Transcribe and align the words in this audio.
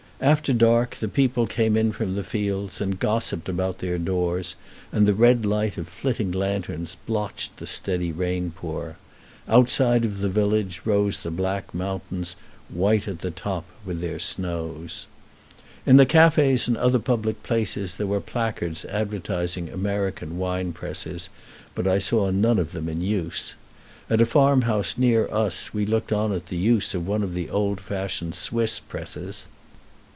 After 0.23 0.53
dark 0.53 0.97
the 0.97 1.07
people 1.07 1.47
came 1.47 1.75
in 1.75 1.91
from 1.93 2.13
the 2.13 2.23
fields 2.23 2.79
and 2.79 2.99
gossiped 2.99 3.49
about 3.49 3.79
their 3.79 3.97
doors, 3.97 4.53
and 4.91 5.07
the 5.07 5.15
red 5.15 5.47
light 5.47 5.79
of 5.79 5.87
flitting 5.87 6.31
lanterns 6.31 6.95
blotched 7.07 7.57
the 7.57 7.65
steady 7.65 8.11
rainpour. 8.11 8.97
Outside 9.49 10.05
of 10.05 10.19
the 10.19 10.29
village 10.29 10.81
rose 10.85 11.23
the 11.23 11.31
black 11.31 11.73
mountains, 11.73 12.35
white 12.69 13.07
at 13.07 13.21
the 13.21 13.31
top 13.31 13.65
with 13.83 13.99
their 13.99 14.19
snows. 14.19 15.07
[Illustration: 15.07 15.07
The 15.07 15.23
Wine 15.23 15.83
press] 15.85 15.87
In 15.87 15.97
the 15.97 16.05
cafés 16.45 16.67
and 16.67 16.77
other 16.77 16.99
public 16.99 17.41
places 17.41 17.95
there 17.95 18.05
were 18.05 18.21
placards 18.21 18.85
advertising 18.85 19.69
American 19.69 20.37
wine 20.37 20.71
presses, 20.71 21.31
but 21.73 21.87
I 21.87 21.97
saw 21.97 22.29
none 22.29 22.59
of 22.59 22.73
them 22.73 22.87
in 22.87 23.01
use. 23.01 23.55
At 24.07 24.21
a 24.21 24.27
farm 24.27 24.61
house 24.69 24.99
near 24.99 25.27
us 25.29 25.73
we 25.73 25.87
looked 25.87 26.13
on 26.13 26.31
at 26.31 26.45
the 26.45 26.57
use 26.57 26.93
of 26.93 27.07
one 27.07 27.23
of 27.23 27.33
the 27.33 27.49
old 27.49 27.81
fashioned 27.81 28.35
Swiss 28.35 28.79
presses. 28.79 29.47